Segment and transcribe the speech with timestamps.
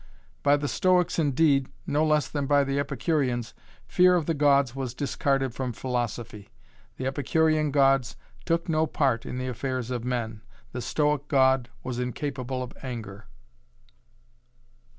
[0.41, 3.53] By the Stoics indeed, no less than by the Epicureans,
[3.85, 6.49] fear of the gods was discarded from philosophy.
[6.97, 10.41] The Epicurean gods took no part in the affairs of men;
[10.71, 13.27] the Stoic God was incapable of anger.